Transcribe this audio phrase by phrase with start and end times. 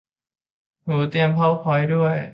[0.85, 2.15] หนูเตรียม พาวเวอร์พอยท์ ด้วย